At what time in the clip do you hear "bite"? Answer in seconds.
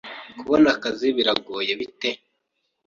1.79-2.09